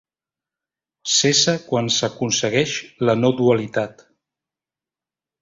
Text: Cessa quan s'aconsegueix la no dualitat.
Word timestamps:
Cessa 1.15 1.53
quan 1.65 1.89
s'aconsegueix 1.97 2.73
la 3.07 3.17
no 3.21 3.33
dualitat. 3.43 4.03